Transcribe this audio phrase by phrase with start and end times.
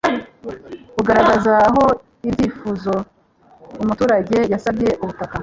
[0.95, 1.83] bugaragaza aho
[2.29, 2.93] icyifuzo
[3.81, 5.35] umuturage yasabye ku butaka